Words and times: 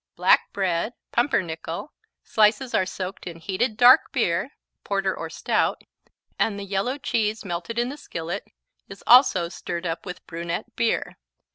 Black 0.15 0.51
bread 0.51 0.95
(pumpernickel) 1.11 1.93
slices 2.23 2.73
are 2.73 2.87
soaked 2.87 3.27
in 3.27 3.37
heated 3.37 3.77
dark 3.77 4.11
beer 4.11 4.49
(porter 4.83 5.15
or 5.15 5.29
stout) 5.29 5.83
and 6.39 6.57
the 6.57 6.63
yellow 6.65 6.97
cheese 6.97 7.45
melted 7.45 7.77
in 7.77 7.89
the 7.89 7.97
skillet 7.97 8.43
is 8.89 9.03
also 9.05 9.47
stirred 9.47 9.85
up 9.85 10.03
with 10.07 10.25
brunette 10.25 10.75
beer. 10.75 11.17